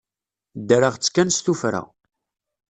[0.59, 1.83] Ddreɣ-tt kan s tuffra.